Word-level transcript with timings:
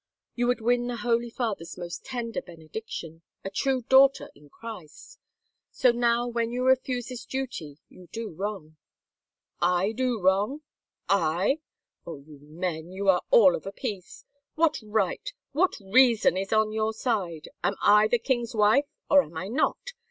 You 0.33 0.47
would 0.47 0.61
win 0.61 0.87
the 0.87 0.95
Holy 0.95 1.29
Father's 1.29 1.77
most 1.77 2.03
tender 2.03 2.41
benedic 2.41 2.85
tion, 2.87 3.21
a 3.45 3.51
true 3.51 3.83
daughter 3.83 4.31
in 4.33 4.49
Christ. 4.49 5.19
So 5.69 5.91
now 5.91 6.27
when 6.27 6.51
you 6.51 6.65
refuse 6.65 7.09
this 7.09 7.23
duty 7.23 7.77
you 7.87 8.07
do 8.11 8.31
wrong 8.31 8.77
—"i8i 9.61 9.61
THE 9.61 9.61
FAVOR 9.61 9.69
OF 9.69 9.77
KINGS 9.77 9.91
»"I 9.91 9.91
do 9.95 10.19
wrong— 10.21 10.61
I?... 11.09 11.59
Oh, 12.07 12.17
you 12.17 12.39
men, 12.41 12.91
you 12.91 13.09
are 13.09 13.21
all 13.29 13.53
of 13.55 13.67
a 13.67 13.71
piece! 13.71 14.25
What 14.55 14.79
right, 14.81 15.31
what 15.51 15.77
reason 15.79 16.35
is 16.35 16.51
on 16.51 16.71
your 16.71 16.93
side! 16.93 17.49
Am 17.63 17.75
I 17.83 18.07
the 18.07 18.17
king's 18.17 18.55
wife 18.55 18.85
or 19.07 19.21
am 19.21 19.37
I 19.37 19.49
not? 19.49 19.91